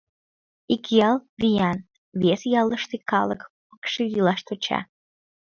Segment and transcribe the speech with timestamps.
[0.73, 1.77] Ик ял— виян,
[2.21, 4.79] вес ялыште калык пыкше илаш тӧча.